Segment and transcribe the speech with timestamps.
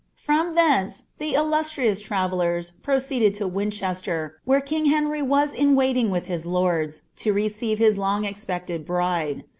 [0.15, 6.25] From ihwN the illustrious travellers proceeded to Winchester, where king Hmj was in waiting with
[6.25, 9.43] his lords, lo receive his long expected bride.